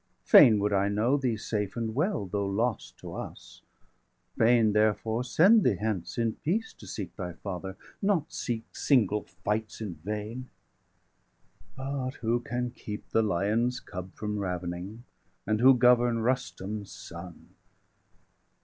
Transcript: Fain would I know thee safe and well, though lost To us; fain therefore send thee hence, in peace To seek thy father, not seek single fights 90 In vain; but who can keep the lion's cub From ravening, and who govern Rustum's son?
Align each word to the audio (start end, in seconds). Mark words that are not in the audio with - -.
Fain 0.23 0.57
would 0.57 0.73
I 0.73 0.89
know 0.89 1.15
thee 1.15 1.37
safe 1.37 1.75
and 1.77 1.93
well, 1.93 2.25
though 2.25 2.47
lost 2.47 2.97
To 3.01 3.13
us; 3.13 3.61
fain 4.35 4.73
therefore 4.73 5.23
send 5.23 5.63
thee 5.63 5.75
hence, 5.75 6.17
in 6.17 6.37
peace 6.37 6.73
To 6.73 6.87
seek 6.87 7.15
thy 7.15 7.33
father, 7.33 7.77
not 8.01 8.33
seek 8.33 8.75
single 8.75 9.25
fights 9.25 9.79
90 9.79 9.85
In 9.85 9.99
vain; 10.03 10.49
but 11.77 12.15
who 12.15 12.39
can 12.39 12.71
keep 12.71 13.11
the 13.11 13.21
lion's 13.21 13.79
cub 13.79 14.09
From 14.15 14.39
ravening, 14.39 15.03
and 15.45 15.61
who 15.61 15.77
govern 15.77 16.17
Rustum's 16.23 16.91
son? 16.91 17.49